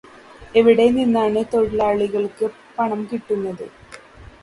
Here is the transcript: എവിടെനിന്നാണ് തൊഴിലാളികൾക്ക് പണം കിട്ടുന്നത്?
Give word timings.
എവിടെനിന്നാണ് 0.55 1.43
തൊഴിലാളികൾക്ക് 1.53 2.47
പണം 2.77 3.07
കിട്ടുന്നത്? 3.11 3.65